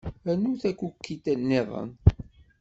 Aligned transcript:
Rnu 0.25 0.51
takukit 0.61 1.25
niḍen. 1.47 1.89